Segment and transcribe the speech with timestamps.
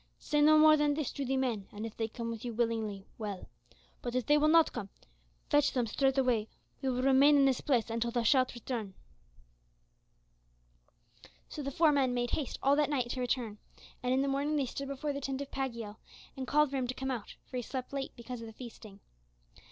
[0.17, 3.05] Say no more than this to the men, and if they come with you willingly,
[3.19, 3.47] well,
[4.01, 5.09] but if they will not come, then
[5.51, 6.47] fetch them straightway.
[6.81, 8.95] We will remain in this place until thou shalt return."
[11.49, 13.59] So the four men made haste all that night to return,
[14.01, 15.97] and in the morning they stood before the tent of Pagiel
[16.35, 19.01] and called for him to come out for he slept late because of the feasting.